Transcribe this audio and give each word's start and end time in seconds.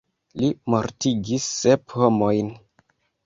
Li 0.43 0.47
mortigis 0.73 1.45
sep 1.59 1.95
homojn. 2.01 2.49